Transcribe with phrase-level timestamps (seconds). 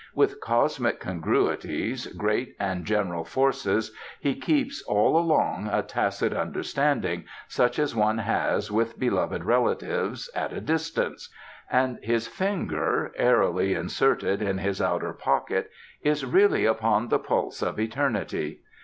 [0.15, 7.77] With cosmic congruities, great and general forces, he keeps, all along, a tacit understanding, such
[7.77, 11.29] as one has with beloved relatives at a distance;
[11.69, 15.69] and his finger, airily inserted in his outer pocket,
[16.01, 18.61] is really upon the pulse of eternity.